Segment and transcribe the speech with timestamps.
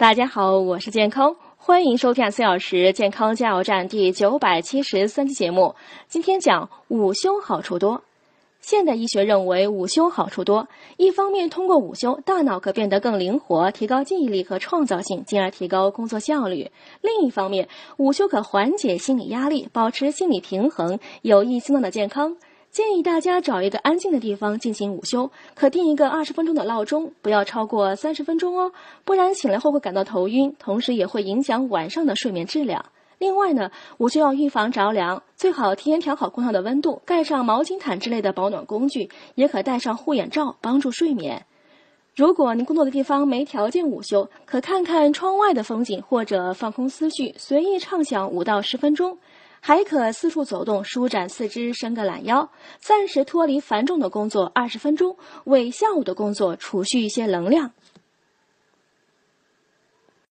[0.00, 5.74] 大家好，我是健康，欢迎收看四小时健康加油站第九百七十三期节目。
[6.08, 8.00] 今天讲午休好处多。
[8.62, 16.70] 现代医学认为午休好处多，一方面通过午休，大脑可变得更灵活，提高记忆力和创造性，进而提高工作效率；
[17.02, 22.38] 另一方面，午休可缓解心理压力，保持心理平衡，有益心脏的健康。
[22.70, 28.70] 建议大家找一个安静的地方进行午休，可定一个二十分钟的闹钟，不要超过三十分钟哦，
[29.04, 32.84] 不然醒来后会感到头晕，同时也会影响晚上的睡眠质量。
[33.18, 41.44] 另外呢，午休要预防着凉，最好提前调好空调的温度，盖上毛巾毯之类的保暖工具，也可戴上护眼罩帮助睡眠。
[42.14, 49.18] 如果您工作的地方没条件午休，可看看窗外的风景，或者放空思绪，随意畅想五到十分钟。
[49.60, 52.50] 还可四处走动，舒展四肢，伸个懒腰，
[52.80, 57.72] 暂时脱离繁重的工作二十分钟，为下午的工作储蓄一些能量。